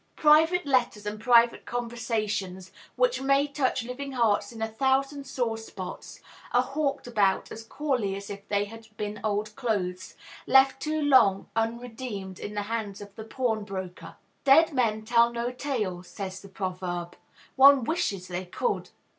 Private 0.15 0.65
letters 0.65 1.05
and 1.05 1.19
private 1.21 1.63
conversations, 1.63 2.71
which 2.95 3.21
may 3.21 3.45
touch 3.45 3.83
living 3.83 4.13
hearts 4.13 4.51
in 4.51 4.59
a 4.59 4.67
thousand 4.67 5.25
sore 5.25 5.59
spots, 5.59 6.21
are 6.51 6.63
hawked 6.63 7.05
about 7.05 7.51
as 7.51 7.63
coolly 7.63 8.15
as 8.15 8.31
if 8.31 8.47
they 8.47 8.65
had 8.65 8.87
been 8.97 9.19
old 9.23 9.55
clothes, 9.55 10.15
left 10.47 10.81
too 10.81 10.99
long 10.99 11.49
unredeemed 11.55 12.39
in 12.39 12.55
the 12.55 12.63
hands 12.63 12.99
of 12.99 13.13
the 13.13 13.23
pawn 13.23 13.63
broker! 13.63 14.15
"Dead 14.43 14.73
men 14.73 15.05
tell 15.05 15.31
no 15.31 15.51
tales," 15.51 16.07
says 16.07 16.41
the 16.41 16.49
proverb. 16.49 17.15
One 17.55 17.83
wishes 17.83 18.27
they 18.27 18.45
could! 18.47 18.89